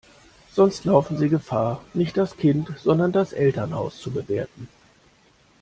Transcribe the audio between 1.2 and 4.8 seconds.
Gefahr, nicht das Kind, sondern das Elternhaus zu bewerten.